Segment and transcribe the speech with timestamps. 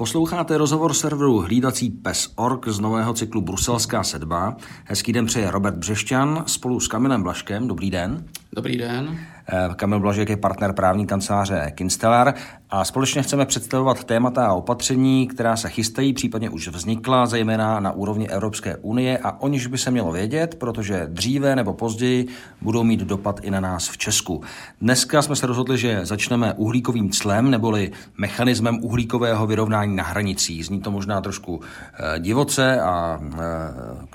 [0.00, 4.56] Posloucháte rozhovor serveru Hlídací pes.org z nového cyklu Bruselská sedba.
[4.84, 7.68] Hezký den přeje Robert Břešťan spolu s Kamilem Blaškem.
[7.68, 8.24] Dobrý den.
[8.52, 9.18] Dobrý den.
[9.52, 12.34] Eh, Kamil Blažek je partner právní kanceláře Kinstellar
[12.70, 17.92] a společně chceme představovat témata a opatření, která se chystají, případně už vznikla, zejména na
[17.92, 22.28] úrovni Evropské unie a o niž by se mělo vědět, protože dříve nebo později
[22.60, 24.42] budou mít dopad i na nás v Česku.
[24.80, 30.66] Dneska jsme se rozhodli, že začneme uhlíkovým clem neboli mechanismem uhlíkového vyrovnání na hranicích.
[30.66, 31.60] Zní to možná trošku
[31.94, 33.36] eh, divoce a eh,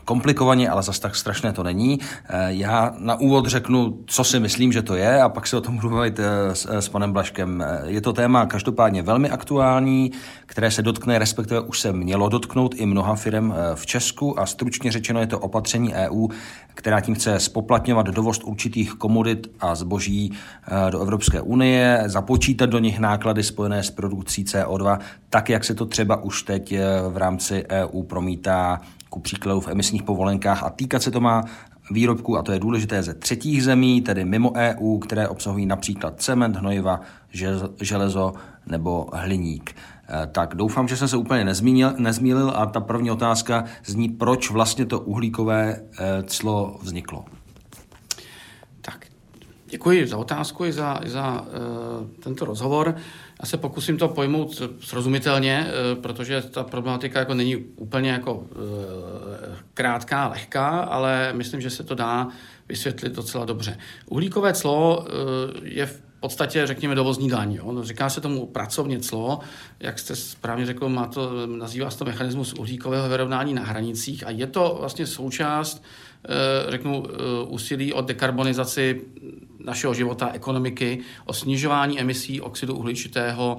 [0.05, 1.99] komplikovaně, ale zas tak strašné to není.
[2.47, 5.77] Já na úvod řeknu, co si myslím, že to je a pak se o tom
[5.77, 6.11] budu eh,
[6.55, 7.61] s, eh, s panem Blaškem.
[7.61, 10.11] Eh, je to téma každopádně velmi aktuální,
[10.45, 14.91] které se dotkne, respektive už se mělo dotknout i mnoha firm v Česku a stručně
[14.91, 16.27] řečeno je to opatření EU,
[16.73, 20.33] která tím chce spoplatňovat dovoz určitých komodit a zboží
[20.89, 25.85] do Evropské unie, započítat do nich náklady spojené s produkcí CO2, tak jak se to
[25.85, 26.75] třeba už teď
[27.09, 31.43] v rámci EU promítá ku příkladu v emisních povolenkách a týkat se to má
[31.91, 36.55] výrobků, a to je důležité, ze třetích zemí, tedy mimo EU, které obsahují například cement,
[36.55, 37.01] hnojiva,
[37.81, 38.33] železo
[38.67, 39.75] nebo hliník.
[40.09, 44.51] Eh, tak doufám, že jsem se úplně nezmínil, nezmílil a ta první otázka zní, proč
[44.51, 47.25] vlastně to uhlíkové eh, clo vzniklo.
[48.81, 49.05] Tak,
[49.65, 51.47] děkuji za otázku i za, i za uh,
[52.19, 52.95] tento rozhovor.
[53.45, 58.45] Já se pokusím to pojmout srozumitelně, uh, protože ta problematika jako není úplně jako uh,
[59.73, 62.27] krátká, lehká, ale myslím, že se to dá
[62.69, 63.77] vysvětlit docela dobře.
[64.09, 65.07] Uhlíkové clo
[65.63, 67.53] je v podstatě, řekněme, dovozní daň.
[67.53, 67.71] Jo?
[67.71, 69.39] No, říká se tomu pracovně clo,
[69.79, 74.29] jak jste správně řekl, má to, nazývá se to mechanismus uhlíkového vyrovnání na hranicích a
[74.29, 75.83] je to vlastně součást,
[76.69, 77.03] řeknu,
[77.47, 79.01] úsilí o dekarbonizaci
[79.65, 83.57] našeho života, ekonomiky, o snižování emisí oxidu uhličitého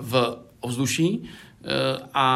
[0.00, 1.30] v ovzduší.
[2.14, 2.26] A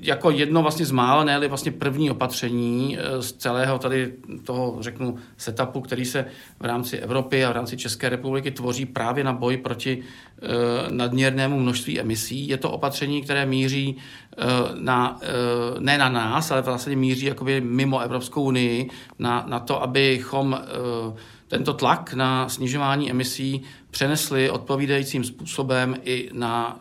[0.00, 4.12] jako jedno vlastně z mála, ne vlastně první opatření eh, z celého tady
[4.44, 6.24] toho, řeknu, setupu, který se
[6.60, 10.46] v rámci Evropy a v rámci České republiky tvoří právě na boj proti eh,
[10.90, 12.48] nadměrnému množství emisí.
[12.48, 14.44] Je to opatření, které míří eh,
[14.74, 15.20] na,
[15.78, 20.60] ne na nás, ale vlastně míří jakoby mimo Evropskou unii na, na to, abychom
[21.48, 26.80] tento tlak na snižování emisí přenesli odpovídajícím způsobem i na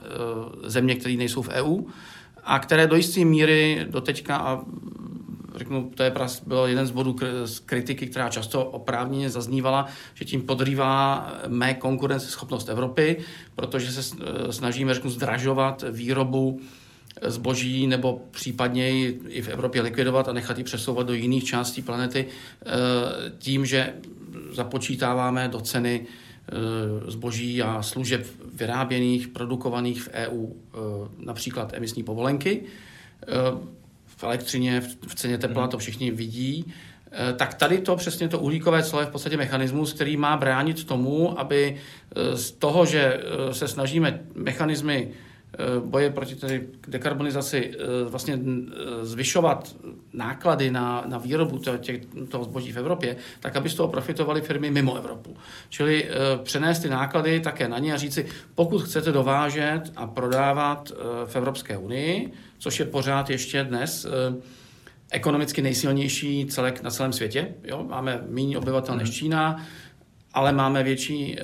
[0.63, 1.81] země, které nejsou v EU
[2.47, 4.61] a které do jisté míry do teďka, a
[5.55, 6.13] řeknu, to je
[6.45, 7.15] byl jeden z bodů
[7.45, 13.17] z kritiky, která často oprávněně zaznívala, že tím podrývá mé konkurenceschopnost Evropy,
[13.55, 14.15] protože se
[14.49, 16.59] snažíme, řeknu, zdražovat výrobu
[17.21, 22.25] zboží nebo případně i v Evropě likvidovat a nechat ji přesouvat do jiných částí planety
[22.25, 22.69] eh,
[23.37, 23.93] tím, že
[24.51, 26.26] započítáváme do ceny Eh,
[27.07, 30.77] zboží a služeb vyráběných, produkovaných v EU, eh,
[31.17, 32.63] například emisní povolenky.
[33.23, 33.27] Eh,
[34.05, 35.71] v elektřině, v ceně tepla hmm.
[35.71, 36.73] to všichni vidí.
[37.35, 41.39] Tak tady to přesně to uhlíkové clo je v podstatě mechanismus, který má bránit tomu,
[41.39, 41.77] aby
[42.33, 43.19] z toho, že
[43.51, 45.26] se snažíme mechanismy Eh,
[45.79, 49.75] boje proti tedy dekarbonizaci eh, vlastně eh, zvyšovat
[50.13, 54.71] náklady na, na výrobu těch, toho zboží v Evropě, tak aby z toho profitovaly firmy
[54.71, 55.37] mimo Evropu.
[55.69, 56.09] Čili
[56.43, 58.25] přenést ty náklady také na ně a říci,
[58.55, 60.91] pokud chcete dovážet a prodávat
[61.25, 64.07] v Evropské unii, což je pořád ještě dnes
[65.11, 67.47] ekonomicky nejsilnější celek na celém světě.
[67.63, 67.85] Jo?
[67.89, 69.15] Máme méně obyvatel než mhm.
[69.15, 69.65] Čína,
[70.33, 71.37] ale máme větší,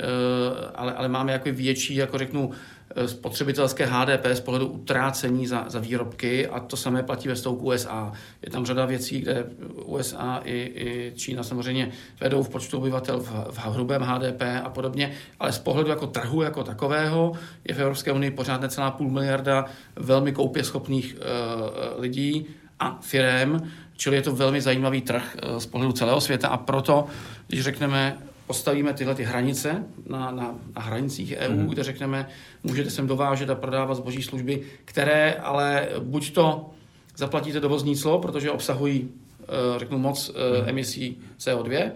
[0.76, 2.52] ale, ale máme jako větší, jako řeknu,
[2.83, 7.66] Eh, spotřebitelské HDP z pohledu utrácení za, za výrobky a to samé platí ve stouku
[7.66, 8.12] USA.
[8.42, 9.46] Je tam řada věcí, kde
[9.86, 15.12] USA i, i Čína samozřejmě vedou v počtu obyvatel v, v hrubém HDP a podobně,
[15.40, 17.34] ale z pohledu jako trhu jako takového
[17.68, 19.66] je v Evropské unii pořád necelá půl miliarda
[19.96, 22.46] velmi koupě schopných uh, lidí
[22.80, 27.06] a firem, čili je to velmi zajímavý trh z pohledu celého světa a proto,
[27.48, 28.18] když řekneme
[28.48, 31.68] postavíme tyhle ty hranice na, na, na hranicích EU, mm.
[31.68, 32.28] kde řekneme,
[32.64, 36.70] můžete sem dovážet a prodávat zboží služby, které ale buď to
[37.18, 39.10] zaplatíte dovozní clo, protože obsahují,
[39.42, 40.70] eh, řeknu, moc mm.
[40.70, 41.92] emisí CO2,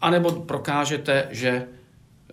[0.00, 1.66] anebo prokážete, že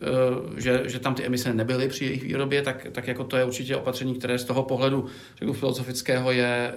[0.02, 3.46] eh, že, že tam ty emise nebyly při jejich výrobě, tak, tak jako to je
[3.46, 5.06] určitě opatření, které z toho pohledu
[5.38, 6.74] řeknu, filozofického je,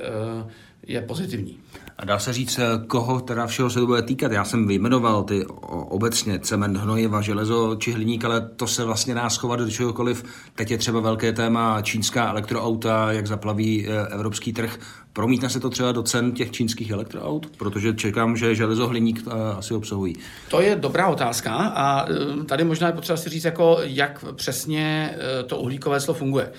[0.86, 1.58] je pozitivní.
[2.00, 4.32] A dá se říct, koho teda všeho se to bude týkat?
[4.32, 9.30] Já jsem vyjmenoval ty obecně cement, hnojiva, železo či hliník, ale to se vlastně dá
[9.30, 10.24] schovat do čehokoliv.
[10.54, 14.78] Teď je třeba velké téma čínská elektroauta, jak zaplaví eh, evropský trh.
[15.12, 17.46] Promítne se to třeba do cen těch čínských elektroaut?
[17.56, 20.16] Protože čekám, že železo, hliník eh, asi obsahují.
[20.50, 25.14] To je dobrá otázka a eh, tady možná je potřeba si říct, jako, jak přesně
[25.46, 26.52] to uhlíkové slo funguje.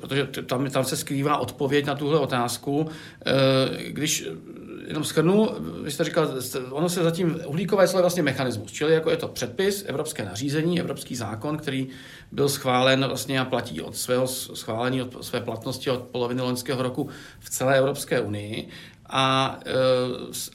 [0.00, 2.88] Protože tam, tam se skrývá odpověď na tuhle otázku.
[3.88, 4.28] Když
[4.86, 5.48] jenom schrnu,
[5.82, 6.28] vy jste říkal,
[6.70, 10.80] ono se zatím, uhlíkové clo je vlastně mechanismus, čili jako je to předpis, evropské nařízení,
[10.80, 11.88] evropský zákon, který
[12.32, 17.08] byl schválen vlastně a platí od svého schválení, od své platnosti od poloviny loňského roku
[17.40, 18.68] v celé Evropské unii
[19.06, 19.72] a, e,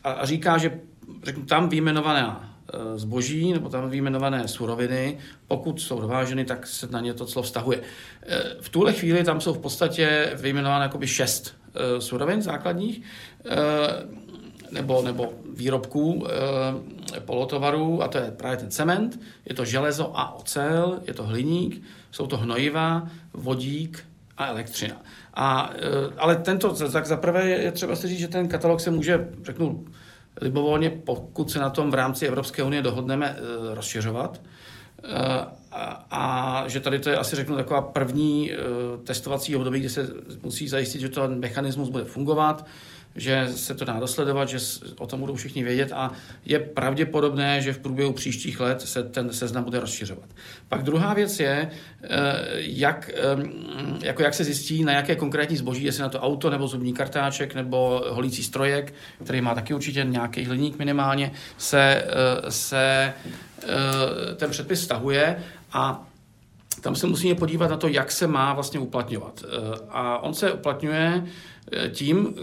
[0.03, 0.79] a, říká, že
[1.23, 6.99] řeknu, tam výjmenované e, zboží nebo tam výjmenované suroviny, pokud jsou dováženy, tak se na
[6.99, 7.81] ně to clo vztahuje.
[8.27, 11.55] E, v tuhle chvíli tam jsou v podstatě vyjmenované jakoby šest
[11.99, 13.01] surovin základních
[14.71, 16.27] nebo, nebo výrobků
[17.15, 21.23] e, polotovarů, a to je právě ten cement, je to železo a ocel, je to
[21.23, 24.05] hliník, jsou to hnojiva, vodík
[24.37, 25.01] a elektřina.
[25.33, 25.69] A,
[26.17, 29.85] ale tento, tak zaprvé je, třeba si říct, že ten katalog se může, řeknu,
[30.41, 33.37] libovolně, pokud se na tom v rámci Evropské unie dohodneme,
[33.73, 34.41] rozšiřovat.
[35.71, 38.57] A, a že tady to je asi řeknu taková první e,
[39.03, 40.09] testovací období, kdy se
[40.43, 42.65] musí zajistit, že ten mechanismus bude fungovat,
[43.17, 44.57] že se to dá dosledovat, že
[44.97, 46.11] o tom budou všichni vědět a
[46.45, 50.29] je pravděpodobné, že v průběhu příštích let se ten seznam bude rozšiřovat.
[50.69, 51.69] Pak druhá věc je,
[52.03, 52.09] eh,
[52.57, 53.23] jak, eh,
[54.01, 57.55] jako jak se zjistí, na jaké konkrétní zboží, jestli na to auto nebo zubní kartáček
[57.55, 58.93] nebo holící strojek,
[59.23, 63.13] který má taky určitě nějaký hliník minimálně, se, eh, se
[64.35, 65.43] ten předpis stahuje
[65.73, 66.07] a
[66.81, 69.43] tam se musíme podívat na to, jak se má vlastně uplatňovat.
[69.89, 71.23] A on se uplatňuje
[71.91, 72.35] tím,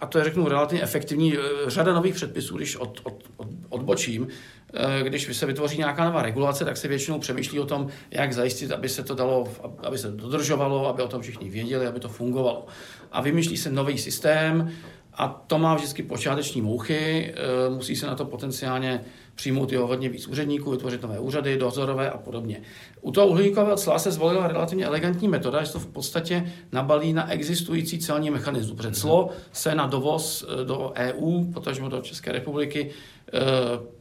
[0.00, 4.28] a to je řeknu relativně efektivní, eh, řada nových předpisů, když od, od, od, odbočím,
[4.74, 8.72] eh, když se vytvoří nějaká nová regulace, tak se většinou přemýšlí o tom, jak zajistit,
[8.72, 9.48] aby se to dalo,
[9.82, 12.66] aby se dodržovalo, aby o tom všichni věděli, aby to fungovalo.
[13.12, 14.72] A vymýšlí se nový systém,
[15.18, 19.00] a to má vždycky počáteční mouchy, eh, musí se na to potenciálně
[19.34, 22.62] přijmout jeho hodně víc úředníků, vytvořit nové úřady, dozorové a podobně.
[23.00, 27.30] U toho uhlíkového cla se zvolila relativně elegantní metoda, že to v podstatě nabalí na
[27.30, 28.76] existující celní mechanismus.
[28.76, 33.40] Protože clo se na dovoz eh, do EU, protože do České republiky, eh,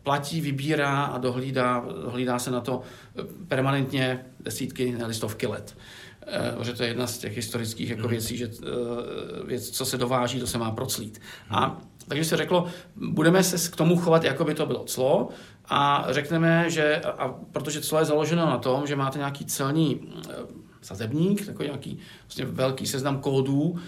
[0.04, 2.82] platí, vybírá a dohlídá, dohlídá se na to
[3.48, 5.76] permanentně desítky, ne stovky let.
[6.30, 8.12] Eh, že to je jedna z těch historických jako hmm.
[8.12, 8.68] věcí, že eh,
[9.46, 11.22] věc, co se dováží, to se má proclít.
[11.50, 11.78] A
[12.08, 12.66] takže se řeklo,
[12.96, 15.30] budeme se k tomu chovat, jako by to bylo clo
[15.66, 20.34] a řekneme, že, a protože clo je založeno na tom, že máte nějaký celní eh,
[20.82, 23.80] sazebník, takový nějaký vlastně velký seznam kódů,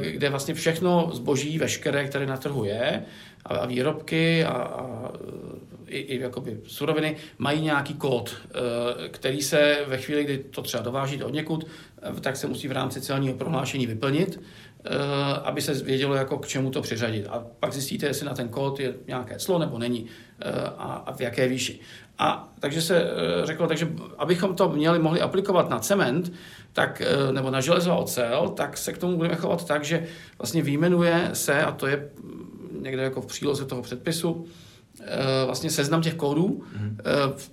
[0.00, 3.04] kde vlastně všechno zboží, veškeré, které na trhu je,
[3.44, 5.10] a výrobky a, a
[5.92, 10.82] i, i jakoby suroviny mají nějaký kód, eh, který se ve chvíli, kdy to třeba
[10.82, 11.66] dováží od někud,
[12.02, 14.40] eh, tak se musí v rámci celního prohlášení vyplnit,
[14.84, 14.90] eh,
[15.44, 17.26] aby se vědělo, jako k čemu to přiřadit.
[17.30, 20.06] A pak zjistíte, jestli na ten kód je nějaké clo nebo není
[20.78, 21.80] a, a v jaké výši.
[22.22, 23.10] A takže se
[23.44, 23.88] řeklo, takže
[24.18, 26.32] abychom to měli, mohli aplikovat na cement,
[26.72, 27.02] tak,
[27.32, 30.06] nebo na železo a ocel, tak se k tomu budeme chovat tak, že
[30.38, 32.08] vlastně výjmenuje se, a to je
[32.80, 34.46] někde jako v příloze toho předpisu,
[35.00, 36.98] Eh, vlastně seznam těch kódů mm.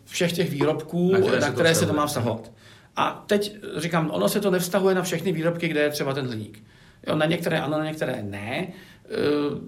[0.06, 2.52] všech těch výrobků, na které, na které se to má vztahovat.
[2.96, 6.64] A teď říkám, ono se to nevztahuje na všechny výrobky, kde je třeba ten hliník.
[7.08, 8.68] Jo, na některé ano, na některé ne.
[8.68, 9.10] Eh,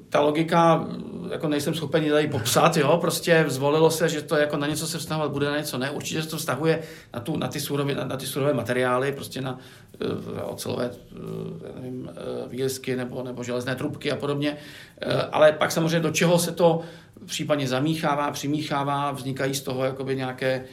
[0.10, 0.88] ta logika,
[1.32, 4.98] jako nejsem schopen tady popsat, jo, prostě zvolilo se, že to jako na něco se
[4.98, 5.92] vztahovat bude, na něco ne.
[5.92, 6.82] Určitě se to vztahuje
[7.14, 9.60] na, tu, na, ty, surové, na, na ty surové materiály, prostě na
[10.02, 14.52] uh, ocelové uh, nevím, uh, výlisky nebo, nebo železné trubky a podobně.
[14.52, 16.82] Uh, ale pak samozřejmě do čeho se to
[17.26, 20.66] případně zamíchává, přimíchává, vznikají z toho jakoby nějaké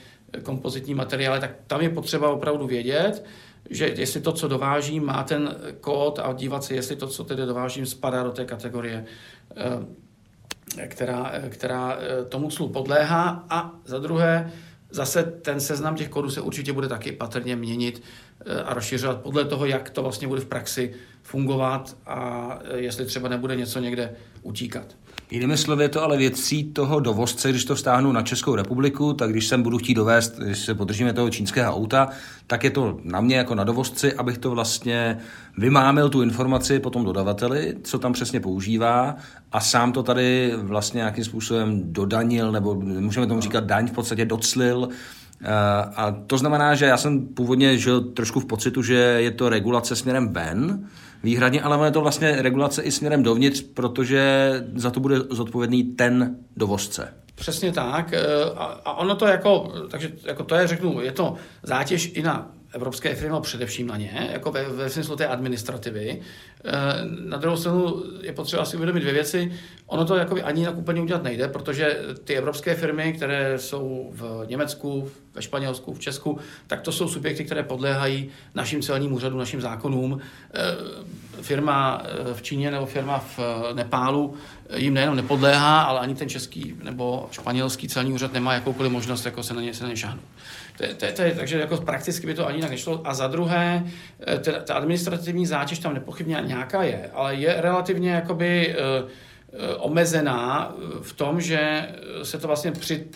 [0.43, 3.25] kompozitní materiály, tak tam je potřeba opravdu vědět,
[3.71, 7.47] že jestli to, co dovážím, má ten kód a dívat se, jestli to, co tedy
[7.47, 9.05] dovážím, spadá do té kategorie,
[9.57, 9.65] eh,
[10.89, 13.47] která, která eh, tomu clu podléhá.
[13.51, 14.53] A za druhé,
[14.91, 18.03] zase ten seznam těch kódů se určitě bude taky patrně měnit
[18.47, 23.29] eh, a rozšiřovat podle toho, jak to vlastně bude v praxi fungovat a jestli třeba
[23.29, 24.97] nebude něco někde utíkat.
[25.31, 29.31] Jinými slovy je to ale věcí toho dovozce, když to vztáhnu na Českou republiku, tak
[29.31, 32.09] když sem budu chtít dovést, když se podržíme toho čínského auta,
[32.47, 35.19] tak je to na mě jako na dovozci, abych to vlastně
[35.59, 39.17] vymámil tu informaci po tom dodavateli, co tam přesně používá
[39.53, 44.25] a sám to tady vlastně nějakým způsobem dodanil, nebo můžeme tomu říkat daň, v podstatě
[44.25, 44.89] doclil,
[45.95, 49.97] A to znamená, že já jsem původně žil trošku v pocitu, že je to regulace
[49.97, 50.89] směrem ven,
[51.23, 56.37] výhradně, ale je to vlastně regulace i směrem dovnitř, protože za to bude zodpovědný ten
[56.57, 57.15] dovozce.
[57.35, 58.15] Přesně tak.
[58.85, 63.15] A ono to jako, takže jako to je, řeknu, je to zátěž i na evropské
[63.15, 66.21] firmy, no především na ně, jako ve, ve smyslu té administrativy.
[66.65, 66.73] Eh,
[67.25, 69.53] na druhou stranu je potřeba si uvědomit dvě věci.
[69.87, 74.47] Ono to jakoby ani jinak úplně udělat nejde, protože ty evropské firmy, které jsou v
[74.49, 79.61] Německu, ve Španělsku, v Česku, tak to jsou subjekty, které podléhají našim celním úřadům, našim
[79.61, 80.21] zákonům.
[80.55, 80.61] Eh,
[81.43, 83.39] firma eh, v Číně nebo firma v
[83.75, 84.35] Nepálu
[84.77, 89.43] jim nejenom nepodléhá, ale ani ten český nebo španělský celní úřad nemá jakoukoliv možnost jako
[89.43, 90.25] se na ně, se na ně šáhnout.
[90.79, 93.01] To, to, to, takže jako prakticky by to ani jinak nešlo.
[93.05, 93.85] A za druhé,
[94.27, 99.11] eh, ta, ta administrativní zátěž tam nepochybně nějaká je, ale je relativně jakoby uh,
[99.79, 101.89] omezená v tom, že
[102.23, 103.07] se to vlastně při,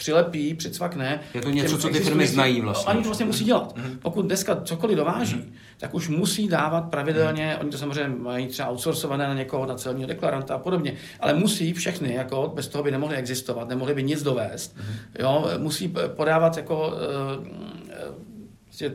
[0.00, 1.20] přilepí, přicvakne.
[1.34, 2.92] Je to něco, co ty firmy znají vlastně.
[2.92, 3.76] Oni to vlastně musí dělat.
[3.76, 3.98] Mm-hmm.
[4.02, 5.52] Pokud dneska cokoliv dováží, mm-hmm.
[5.78, 7.60] tak už musí dávat pravidelně, mm-hmm.
[7.60, 11.72] oni to samozřejmě mají třeba outsourcované na někoho, na celního deklaranta a podobně, ale musí
[11.72, 14.76] všechny, jako bez toho by nemohli existovat, nemohli by nic dovést.
[14.76, 14.82] Mm-hmm.
[15.18, 16.96] Jo, musí podávat jako uh,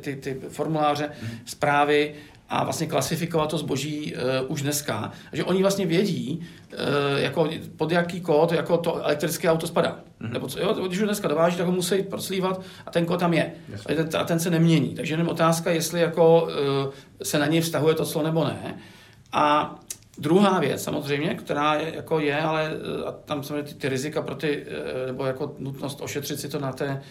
[0.02, 1.40] ty, ty formuláře, mm-hmm.
[1.46, 2.14] zprávy,
[2.50, 4.22] a vlastně klasifikovat to zboží uh,
[4.52, 5.12] už dneska.
[5.34, 6.40] že oni vlastně vědí,
[6.74, 10.00] uh, jako pod jaký kód jako to elektrické auto spadá.
[10.22, 10.32] Mm-hmm.
[10.32, 13.34] Nebo co, jo, když ho dneska dováží, tak ho musí proslívat a ten kód tam
[13.34, 13.52] je.
[13.70, 13.82] Yes.
[13.86, 14.96] A, ten, a ten se nemění.
[14.96, 18.78] Takže jenom otázka, jestli jako uh, se na něj vztahuje to clo nebo ne.
[19.32, 19.76] A
[20.18, 22.72] Druhá věc samozřejmě, která je, jako je, ale
[23.06, 24.66] a tam samozřejmě ty, ty rizika pro ty,
[25.08, 27.02] nebo jako nutnost ošetřit si to na té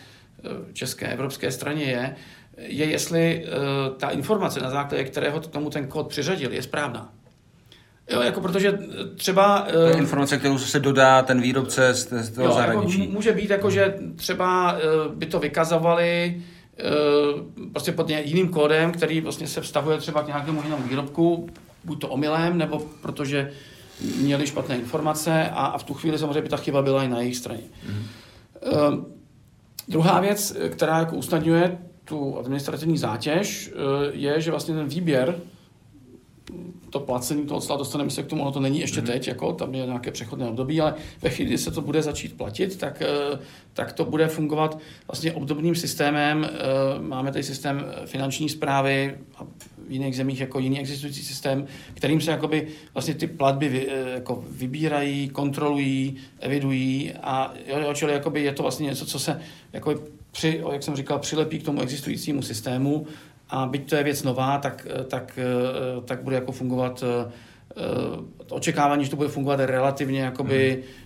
[0.72, 2.16] české, evropské straně je,
[2.58, 7.12] je, jestli uh, ta informace, na základě kterého tomu ten kód přiřadil, je správná.
[8.10, 8.78] Jo, jako protože
[9.16, 9.66] třeba...
[9.92, 13.00] Uh, informace, kterou se dodá ten výrobce z, z toho jo, jako zahraničí.
[13.00, 14.76] Jako může být jako, že třeba
[15.14, 16.42] by to vykazovali
[17.72, 21.48] prostě pod jiným kódem, který vlastně se vztahuje třeba k nějakému jinému výrobku,
[21.84, 23.50] buď to omylem, nebo protože
[24.20, 27.20] měli špatné informace a, a v tu chvíli samozřejmě by ta chyba byla i na
[27.20, 27.62] jejich straně.
[27.88, 28.04] Mm.
[28.72, 29.04] Uh,
[29.88, 35.40] druhá věc, která jako usnadňuje tu administrativní zátěž, eh, je, že vlastně ten výběr,
[36.94, 39.06] to placení toho cla, dostaneme se k tomu, ono to není ještě mm-hmm.
[39.06, 42.36] teď, jako, tam je nějaké přechodné období, ale ve chvíli, kdy se to bude začít
[42.36, 43.38] platit, tak, eh,
[43.72, 46.44] tak to bude fungovat vlastně obdobným systémem.
[46.44, 46.58] Eh,
[47.02, 49.44] máme tady systém finanční zprávy a
[49.88, 54.44] v jiných zemích jako jiný existující systém, kterým se jakoby vlastně ty platby vy, jako
[54.48, 59.40] vybírají, kontrolují, evidují a jo, čili jakoby je to vlastně něco, co se
[59.72, 59.96] jakoby
[60.30, 63.06] při, jak jsem říkal, přilepí k tomu existujícímu systému
[63.50, 65.38] a byť to je věc nová, tak, tak,
[66.04, 67.32] tak bude jako fungovat eh,
[68.48, 71.04] očekávání, že to bude fungovat relativně jakoby hmm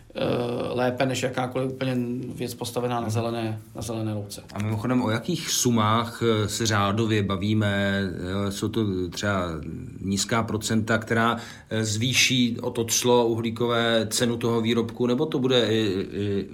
[0.74, 1.96] lépe než jakákoliv úplně
[2.34, 4.42] věc postavená na zelené, na zelené louce.
[4.54, 8.02] A mimochodem, o jakých sumách eh, se řádově bavíme?
[8.48, 9.42] Jsou to třeba
[10.00, 11.36] nízká procenta, která
[11.80, 16.48] zvýší o to clo uhlíkové cenu toho výrobku, nebo to bude i, i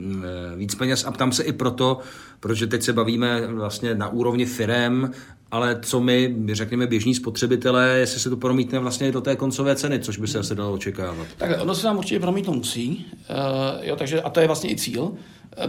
[0.56, 1.04] víc peněz?
[1.04, 1.98] A ptám se i proto,
[2.40, 5.10] protože teď se bavíme vlastně na úrovni firem,
[5.54, 10.00] ale co my, řekněme, běžní spotřebitelé, jestli se to promítne vlastně do té koncové ceny,
[10.00, 11.26] což by se asi dalo očekávat.
[11.36, 13.36] Tak ono se nám určitě promítnout musí, uh,
[13.82, 15.16] jo, takže, a to je vlastně i cíl, uh,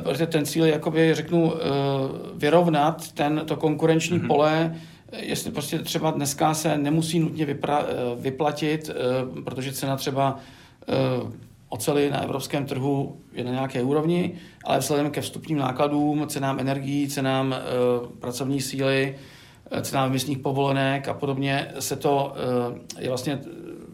[0.03, 1.59] protože ten cíl je, jakoby, řeknu, uh,
[2.35, 4.27] vyrovnat ten, to konkurenční mm-hmm.
[4.27, 4.75] pole,
[5.19, 7.85] jestli prostě třeba dneska se nemusí nutně vypra,
[8.19, 8.89] vyplatit,
[9.43, 10.39] protože cena třeba
[11.69, 17.07] oceli na evropském trhu je na nějaké úrovni, ale vzhledem ke vstupním nákladům, cenám energií,
[17.07, 17.57] cenám e,
[18.19, 19.15] pracovní síly,
[19.81, 22.35] cenám emisních povolenek a podobně, se to
[22.97, 23.39] e, je vlastně,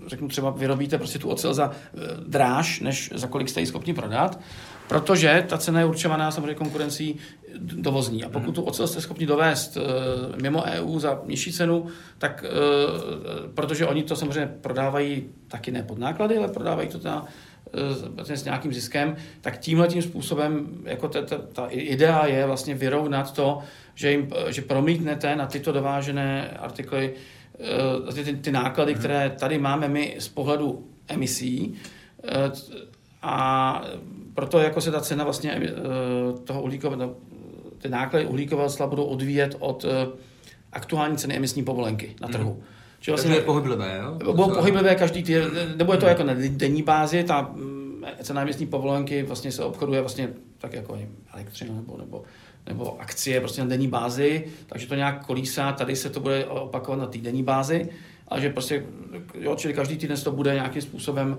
[0.07, 1.97] řeknu třeba, vyrobíte prostě tu ocel za e,
[2.27, 4.39] dráž, než za kolik jste ji schopni prodat,
[4.87, 7.17] protože ta cena je určovaná samozřejmě konkurencí
[7.57, 8.23] dovozní.
[8.23, 8.53] A pokud mhm.
[8.53, 9.81] tu ocel jste schopni dovést e,
[10.41, 11.85] mimo EU za nižší cenu,
[12.17, 12.45] tak
[13.53, 17.25] protože oni to samozřejmě prodávají taky ne pod náklady, ale prodávají to na
[18.23, 23.33] s nějakým ziskem, tak tímhle tím způsobem jako ta, ta, ta idea je vlastně vyrovnat
[23.33, 23.59] to,
[23.95, 27.13] že, jim, že promítnete na tyto dovážené artikly
[28.09, 31.73] eh, ty, ty náklady, které tady máme my z pohledu emisí
[32.23, 32.51] eh,
[33.21, 33.85] a
[34.33, 35.73] proto jako se ta cena vlastně
[36.43, 37.15] toho uhlíkového,
[37.77, 39.85] ty náklady uhlíkového cla budou odvíjet od
[40.71, 42.53] aktuální ceny emisní povolenky na trhu.
[42.53, 42.63] Mm.
[43.01, 44.31] Že vlastně, je pohyblivé, jo?
[44.33, 48.67] Budou pohyblivé každý týden, nebo je to jako na denní bázi, ta mm, cena městní
[48.67, 50.97] povolenky vlastně se obchoduje vlastně tak jako
[51.33, 52.23] elektřina nebo, nebo,
[52.67, 56.99] nebo akcie prostě na denní bázi, takže to nějak kolísá, tady se to bude opakovat
[56.99, 57.89] na týdenní bázi,
[58.27, 58.83] ale že prostě,
[59.39, 61.37] jo, čili každý týden se to bude nějakým způsobem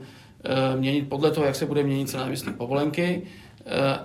[0.77, 3.23] měnit podle toho, jak se bude měnit cena emisní povolenky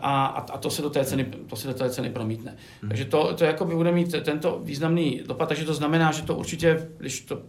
[0.02, 2.56] a, a to se do té ceny, to se do té ceny promítne.
[2.82, 2.90] Hmm.
[2.90, 6.36] Takže to, to jako by bude mít tento významný dopad, takže to znamená, že to
[6.36, 7.42] určitě, když to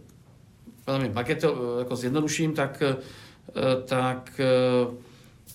[0.87, 2.83] velmi bagetel, jako zjednoduším, tak,
[3.85, 4.41] tak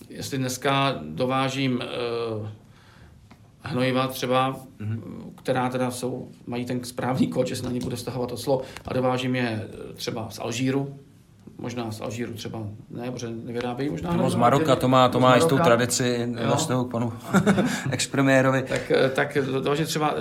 [0.09, 1.83] jestli dneska dovážím
[3.61, 4.99] hnojiva třeba, mm-hmm.
[5.35, 8.93] která teda jsou, mají ten správný kód, že se na ně bude stahovat oslo a
[8.93, 10.99] dovážím je třeba z Alžíru,
[11.57, 14.13] možná z Alžíru třeba ne, protože nevyrábějí možná.
[14.13, 17.13] No, z Maroka, to má, to má jistou tradici ve vztahu k panu
[17.91, 18.63] expremiérovi.
[18.63, 20.13] tak, tak dovážím třeba,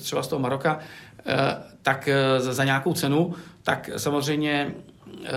[0.00, 0.78] třeba z toho Maroka,
[1.26, 4.74] eh, tak eh, za nějakou cenu, tak samozřejmě
[5.24, 5.28] eh,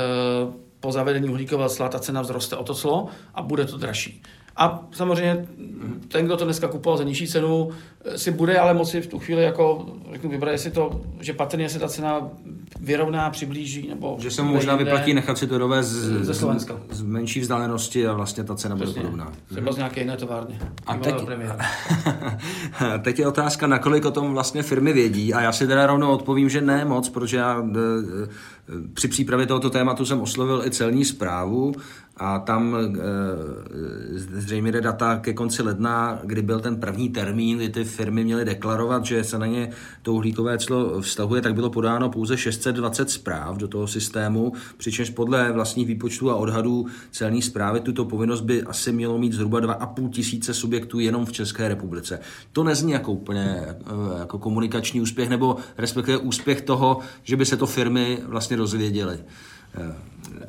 [0.79, 4.21] po zavedení uhlíkového cla ta cena vzroste o to clo a bude to dražší.
[4.55, 5.47] A samozřejmě
[6.07, 7.69] ten, kdo to dneska kupoval za nižší cenu,
[8.15, 11.79] si bude ale moci v tu chvíli jako, řeknu, vybrat, jestli to, že patrně se
[11.79, 12.29] ta cena
[12.81, 14.17] vyrovná, přiblíží, nebo...
[14.19, 16.77] Že se mu možná jinde, vyplatí nechat si to dovést z, ze Slovenska.
[16.89, 18.93] Z, menší vzdálenosti a vlastně ta cena Přesně.
[18.93, 19.31] bude podobná.
[19.49, 20.59] Třeba z nějaké jiné továrny.
[20.85, 21.15] A teď,
[23.01, 26.49] teď je otázka, nakolik o tom vlastně firmy vědí a já si teda rovnou odpovím,
[26.49, 28.27] že ne moc, protože já e, e,
[28.93, 31.73] při přípravě tohoto tématu jsem oslovil i celní zprávu
[32.17, 37.69] a tam e, zřejmě jde data ke konci ledna, kdy byl ten první termín, kdy
[37.69, 39.69] ty firmy měly deklarovat, že se na ně
[40.01, 45.51] to uhlíkové clo vztahuje, tak bylo podáno pouze 620 zpráv do toho systému, přičemž podle
[45.51, 50.53] vlastních výpočtů a odhadů celní zprávy tuto povinnost by asi mělo mít zhruba 2,5 tisíce
[50.53, 52.19] subjektů jenom v České republice.
[52.51, 53.75] To nezní jako úplně e,
[54.19, 59.19] jako komunikační úspěch, nebo respektive úspěch toho, že by se to firmy vlastně dozvěděly.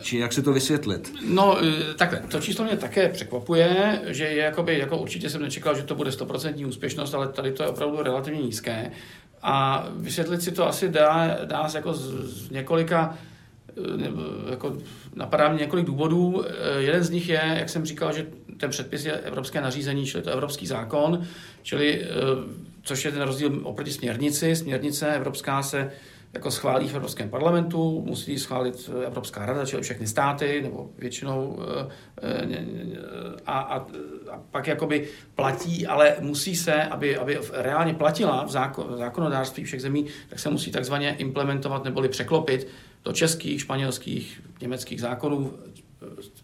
[0.00, 1.12] Či jak se to vysvětlit?
[1.26, 5.76] No, e, takhle, to číslo mě také překvapuje, že je jakoby, jako určitě jsem nečekal,
[5.76, 8.90] že to bude 100% úspěšnost, ale tady to je opravdu relativně nízké.
[9.42, 12.00] A vysvětlit si to asi dá, dá se jako z,
[12.46, 13.18] z několika
[13.78, 14.76] e, jako
[15.14, 16.44] napadá mě několik důvodů.
[16.78, 18.26] Jeden z nich je, jak jsem říkal, že
[18.56, 21.26] ten předpis je evropské nařízení, čili to evropský zákon,
[21.62, 22.06] čili
[22.82, 24.56] což je ten rozdíl oproti směrnici.
[24.56, 25.90] Směrnice evropská se
[26.34, 31.58] jako schválí v Evropském parlamentu, musí schválit eh, Evropská rada, čili všechny státy, nebo většinou
[31.60, 31.88] eh,
[32.22, 32.66] eh,
[33.46, 33.76] a, a,
[34.30, 39.64] a pak jakoby platí, ale musí se, aby, aby reálně platila v, zákon, v zákonodárství
[39.64, 42.68] všech zemí, tak se musí takzvaně implementovat neboli překlopit
[43.04, 45.52] do českých, španělských, německých zákonů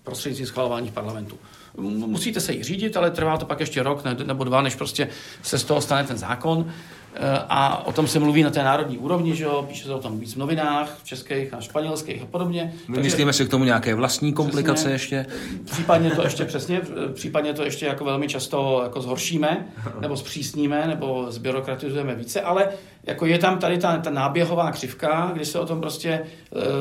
[0.02, 1.38] prostřednictvím schvalování v parlamentu.
[1.76, 5.08] Musíte se jich řídit, ale trvá to pak ještě rok nebo dva, než prostě
[5.42, 6.72] se z toho stane ten zákon.
[7.14, 9.64] Eh, a o tom se mluví na té národní úrovni, že jo?
[9.68, 12.74] píše se o tom víc v novinách, v českých a španělských a podobně.
[12.88, 15.26] Vymyslíme si k tomu nějaké vlastní komplikace přesně, ještě?
[15.64, 16.80] Případně to ještě přesně,
[17.14, 19.66] případně to ještě jako velmi často jako zhoršíme,
[20.00, 22.68] nebo zpřísníme, nebo zbyrokratizujeme více, ale
[23.02, 26.24] jako je tam tady ta, ta náběhová křivka, kdy se o tom prostě e,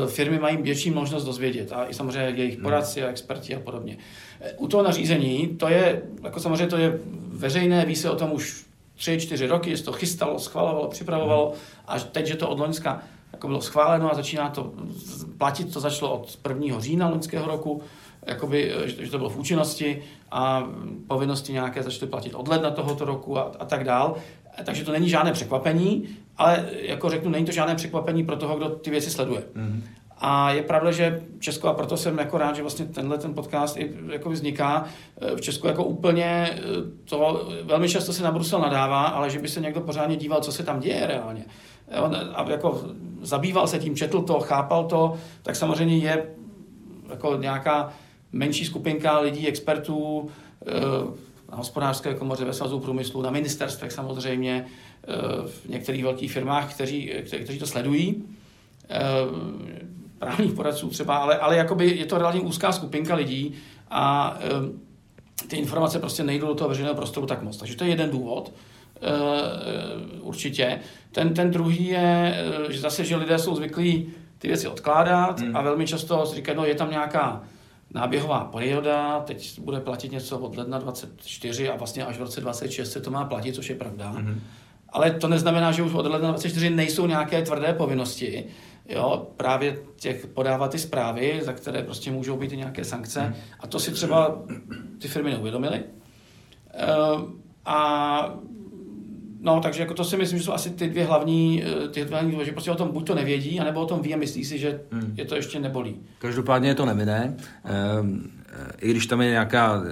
[0.08, 2.64] firmy mají větší možnost dozvědět a i samozřejmě jejich hmm.
[2.64, 3.98] poradci a experti a podobně.
[4.42, 8.32] E, u toho nařízení, to je, jako samozřejmě to je veřejné, ví se o tom
[8.32, 8.67] už
[8.98, 11.54] tři, čtyři roky, se to chystalo, schvalovalo, připravovalo
[11.88, 13.02] a teď, že to od Loňska
[13.34, 14.74] jako bylo schváleno a začíná to
[15.38, 16.80] platit, to začalo od 1.
[16.80, 17.82] října loňského roku,
[18.26, 20.68] jakoby, že to bylo v účinnosti a
[21.08, 24.16] povinnosti nějaké začaly platit od ledna tohoto roku a, a tak dál.
[24.64, 26.08] Takže to není žádné překvapení,
[26.38, 29.44] ale jako řeknu, není to žádné překvapení pro toho, kdo ty věci sleduje.
[29.56, 29.82] Mm-hmm.
[30.20, 33.78] A je pravda, že Česko, a proto jsem jako rád, že vlastně tenhle ten podcast
[33.78, 34.86] i jako vzniká,
[35.22, 36.60] eh, v Česku jako úplně eh,
[37.06, 40.52] to velmi často se na Brusel nadává, ale že by se někdo pořádně díval, co
[40.52, 41.46] se tam děje reálně.
[42.36, 42.82] A jako
[43.22, 46.26] zabýval se tím, četl to, chápal to, tak samozřejmě je
[47.10, 47.94] jako nějaká
[48.32, 50.30] menší skupinka lidí, expertů,
[50.68, 50.72] eh,
[51.52, 54.66] na hospodářské komoře, ve svazu průmyslu, na ministerstvech samozřejmě,
[55.48, 58.24] v některých velkých firmách, kteří, kteří to sledují
[60.20, 63.54] právních poradců třeba, ale, ale jakoby je to relativně úzká skupinka lidí
[63.92, 67.58] a e, ty informace prostě nejdou do toho veřejného prostoru tak moc.
[67.58, 68.54] Takže to je jeden důvod.
[69.02, 70.80] E, určitě.
[71.12, 72.36] Ten, ten druhý je,
[72.68, 75.56] eh, že zase, že lidé jsou zvyklí ty věci odkládat hmm.
[75.56, 77.44] a velmi často si říkají, no je tam nějaká
[77.94, 82.92] náběhová perioda, teď bude platit něco od ledna 24 a vlastně až v roce 26
[82.92, 84.10] se to má platit, což je pravda.
[84.10, 84.42] Hmm.
[84.90, 88.46] Ale to neznamená, že už od ledna 24 nejsou nějaké tvrdé povinnosti
[88.90, 93.22] jo, právě těch podávat ty zprávy, za které prostě můžou být i nějaké sankce.
[93.22, 93.34] Hmm.
[93.60, 94.42] A to si třeba
[95.02, 95.84] ty firmy neuvědomily.
[97.14, 97.22] Uh,
[97.66, 98.40] a
[99.40, 102.20] No, takže jako to si myslím, že jsou asi ty dvě hlavní, eh, ty dvě
[102.20, 104.60] hlavní že prostě o tom buď to nevědí, anebo o tom ví a myslí si,
[104.60, 105.14] že hmm.
[105.18, 105.96] je to ještě nebolí.
[106.20, 107.38] Každopádně je to nemine.
[108.58, 109.84] Ehm, i když tam je nějaká,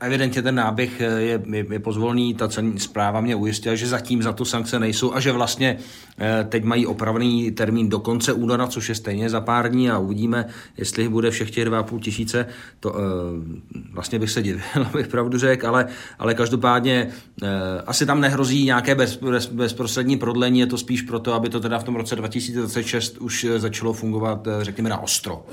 [0.00, 4.32] evidentně ten náběh je, je, je pozvolný, ta celní zpráva mě ujistila, že zatím za
[4.32, 5.78] to sankce nejsou a že vlastně
[6.48, 10.46] teď mají opravný termín do konce února, což je stejně za pár dní a uvidíme,
[10.76, 12.46] jestli bude všech těch 2,5 tisíce,
[12.80, 12.94] to
[13.92, 15.86] vlastně bych se divil, bych pravdu řekl, ale,
[16.18, 17.08] ale každopádně
[17.86, 21.78] asi tam nehrozí nějaké bez, bez, bezprostřední prodlení, je to spíš proto, aby to teda
[21.78, 25.46] v tom roce 2026 už začalo fungovat, řekněme, na ostro.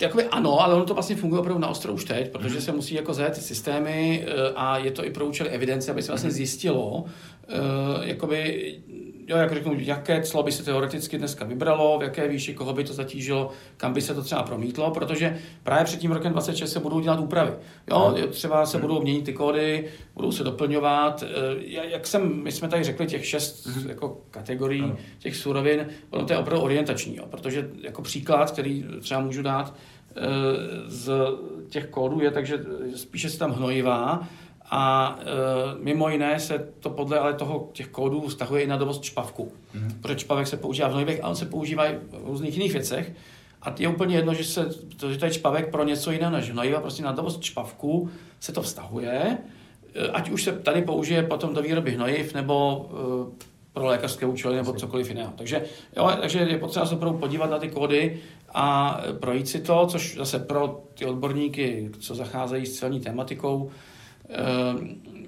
[0.00, 2.60] Jakoby ano, ale ono to vlastně funguje opravdu na ostro už teď, protože mhm.
[2.60, 6.02] se musí jako zajet ty systémy eh, a je to i pro účely evidence, aby
[6.02, 6.36] se vlastně mhm.
[6.36, 7.04] zjistilo,
[7.48, 7.54] eh,
[8.08, 8.74] jakoby
[9.26, 12.84] jo, jak řeknu, jaké clo by se teoreticky dneska vybralo, v jaké výši, koho by
[12.84, 16.80] to zatížilo, kam by se to třeba promítlo, protože právě před tím rokem 26 se
[16.80, 17.52] budou dělat úpravy.
[17.90, 21.22] Jo, třeba se budou měnit ty kódy, budou se doplňovat.
[21.22, 23.88] Eh, jak jsem, my jsme tady řekli těch šest mhm.
[23.88, 29.20] jako kategorií těch surovin, ono to je opravdu orientační, jo, protože jako příklad, který třeba
[29.20, 29.74] můžu dát,
[30.16, 30.22] eh,
[30.86, 31.10] z
[31.68, 34.28] těch kódů je, takže spíše se tam hnojivá,
[34.70, 39.00] a e, mimo jiné se to podle ale toho těch kódů vztahuje i na dovoz
[39.00, 39.52] čpavku.
[39.74, 40.00] Mm-hmm.
[40.00, 43.12] Protože čpavek se používá v hnojivech a on se používá i v různých jiných věcech.
[43.62, 46.50] A je úplně jedno, že, se, to, že to je čpavek pro něco jiného než
[46.50, 49.38] hnojiva, prostě na dovoz čpavku se to vztahuje.
[49.94, 54.56] E, ať už se tady použije potom do výroby hnojiv, nebo e, pro lékařské účely,
[54.56, 55.32] nebo cokoliv jiného.
[55.36, 55.62] Takže,
[55.96, 58.20] jo, takže je potřeba se opravdu podívat na ty kódy
[58.54, 63.72] a projít si to, což zase pro ty odborníky, co zacházejí s celní tématikou, Ehm,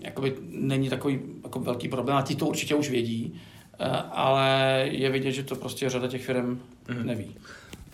[0.00, 3.40] jakoby není takový jako velký problém a ti to určitě už vědí,
[3.80, 7.06] eh, ale je vidět, že to prostě řada těch firm mm.
[7.06, 7.36] neví.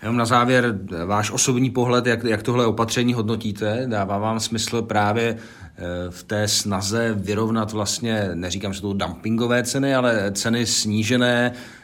[0.03, 5.37] Jenom na závěr, váš osobní pohled, jak, jak tohle opatření hodnotíte, dává vám smysl právě
[5.37, 11.84] eh, v té snaze vyrovnat vlastně, neříkám, že to dumpingové ceny, ale ceny snížené Eh,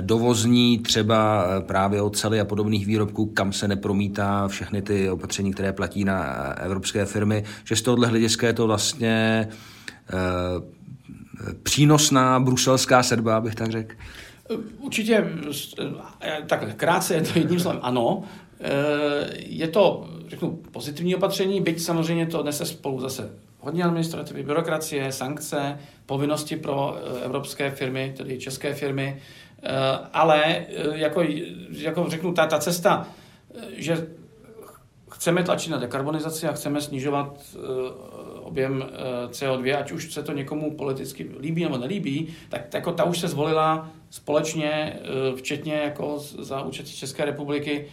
[0.00, 5.72] dovozní, třeba eh, právě ocely a podobných výrobků, kam se nepromítá všechny ty opatření, které
[5.72, 9.48] platí na eh, evropské firmy, že z tohohle hlediska je to vlastně
[11.62, 13.94] přínosná bruselská sedba, abych tak řekl?
[14.78, 15.28] Určitě,
[16.46, 18.22] tak krátce je to jedním slovem ano.
[19.36, 25.78] Je to, řeknu, pozitivní opatření, byť samozřejmě to nese spolu zase hodně administrativy, byrokracie, sankce,
[26.06, 29.45] povinnosti pro evropské firmy, tedy české firmy, Eh,
[30.12, 30.66] ale eh,
[30.98, 31.22] jako,
[31.70, 33.08] jako řeknu, ta, ta cesta,
[33.54, 34.06] eh, že
[35.10, 37.56] chceme tlačit na dekarbonizaci a chceme snižovat
[38.42, 38.84] objem
[39.28, 43.28] CO2, ať už se to někomu politicky líbí nebo nelíbí, tak jako ta už se
[43.28, 45.00] zvolila společně,
[45.36, 47.86] včetně jako za účastí České republiky,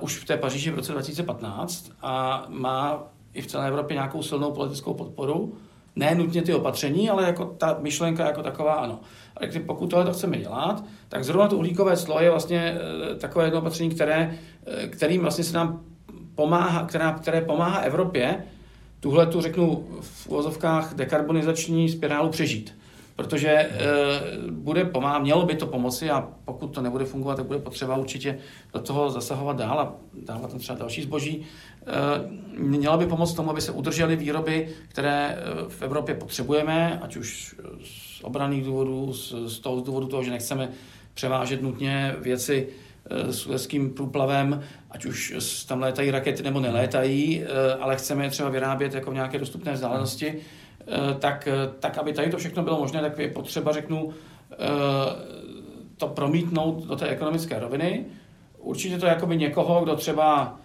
[0.00, 3.02] už v té Paříži v roce 2015 a má
[3.34, 5.58] i v celé Evropě nějakou silnou politickou podporu.
[6.00, 9.00] Ne nutně ty opatření, ale jako ta myšlenka jako taková ano.
[9.36, 12.78] Ale pokud tohle to chceme dělat, tak zrovna to uhlíkové clo je vlastně
[13.12, 15.80] eh, takové jedno opatření, které, eh, kterým vlastně se nám
[16.34, 18.44] pomáhá, která, které pomáhá Evropě
[19.00, 22.79] tuhle tu, řeknu, v uvozovkách dekarbonizační spirálu přežít.
[23.20, 23.70] Protože e,
[24.50, 28.38] bude pomáhat, mělo by to pomoci a pokud to nebude fungovat, tak bude potřeba určitě
[28.72, 29.94] do toho zasahovat dál a
[30.26, 31.42] dávat tam třeba další zboží.
[31.42, 37.56] E, měla by pomoct tomu, aby se udržely výroby, které v Evropě potřebujeme, ať už
[37.84, 40.68] z obraných důvodů, z, z toho z důvodu toho, že nechceme
[41.14, 42.68] převážet nutně věci
[43.10, 45.34] eh, s leským průplavem, ať už
[45.68, 49.72] tam létají rakety nebo nelétají, eh, ale chceme je třeba vyrábět jako v nějaké dostupné
[49.72, 50.40] vzdálenosti, eh,
[51.18, 51.48] tak,
[51.78, 54.10] tak aby tady to všechno bylo možné, tak je potřeba, řeknu,
[55.96, 58.04] to promítnout do té ekonomické roviny.
[58.58, 60.58] Určitě to jako by někoho, kdo třeba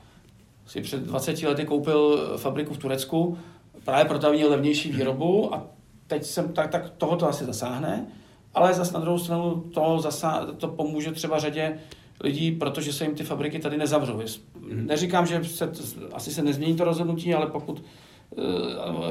[0.68, 3.38] si před 20 lety koupil fabriku v Turecku,
[3.86, 5.68] právě proto měl levnější výrobu a
[6.08, 8.08] teď jsem, tak, tak toho to asi zasáhne,
[8.54, 11.80] ale zase na druhou stranu to, zasa, to pomůže třeba řadě
[12.22, 14.22] lidí, protože se jim ty fabriky tady nezavřou.
[14.60, 14.88] Mhm.
[14.88, 15.72] Neříkám, že se,
[16.14, 17.84] asi se nezmění to rozhodnutí, ale pokud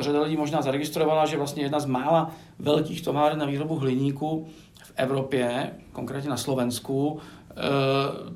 [0.01, 4.47] řada lidí možná zaregistrovala, že vlastně jedna z mála velkých továren na výrobu hliníku
[4.85, 7.21] v Evropě, konkrétně na Slovensku, uh,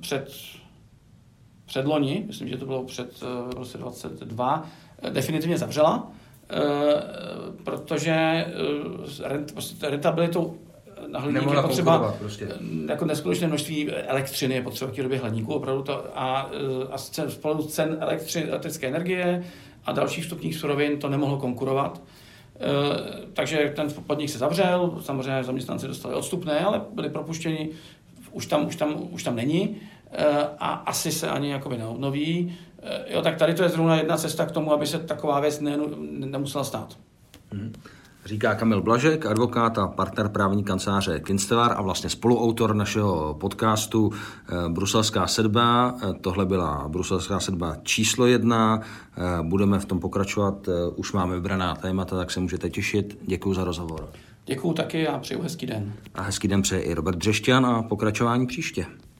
[0.01, 0.33] před
[1.67, 4.67] předloni, myslím, že to bylo před uh, roce 22,
[5.11, 6.11] definitivně zavřela,
[7.64, 8.47] protože
[9.55, 10.59] prostě rentabilitou
[11.07, 12.49] na hliník je potřeba prostě.
[12.88, 16.51] jako neskutečné množství elektřiny je potřeba k době hliníku, opravdu to, a,
[16.91, 19.45] a spolu cen elektřiny, elektrické energie
[19.88, 22.03] a dalších vstupních surovin to nemohlo konkurovat.
[22.57, 27.68] E, takže ten podnik se zavřel, samozřejmě zaměstnanci dostali odstupné, ale byli propuštěni,
[28.33, 29.77] už tam, už tam, už tam není
[30.12, 30.27] e,
[30.59, 32.57] a asi se ani jakoby neobnoví.
[32.83, 35.61] E, jo, tak tady to je zrovna jedna cesta k tomu, aby se taková věc
[35.61, 35.77] ne,
[36.09, 36.98] nemusela stát.
[37.53, 37.72] Hmm.
[38.24, 44.68] Říká Kamil Blažek, advokát a partner právní kanceláře Kinstelar a vlastně spoluautor našeho podcastu eh,
[44.68, 45.94] Bruselská sedba.
[46.02, 48.81] Eh, tohle byla Bruselská sedba číslo jedna.
[48.81, 50.68] Eh, budeme v tom pokračovat.
[50.96, 53.18] Už máme vybraná témata, tak se můžete těšit.
[53.22, 54.09] Děkuji za rozhovor.
[54.46, 55.92] Děkuji taky a přeju hezký den.
[56.14, 58.87] A hezký den přeje i Robert Břešťan a pokračování příště.